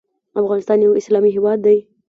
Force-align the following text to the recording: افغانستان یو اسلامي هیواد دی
افغانستان 0.41 0.77
یو 0.81 0.97
اسلامي 1.01 1.29
هیواد 1.35 1.57
دی 1.65 1.77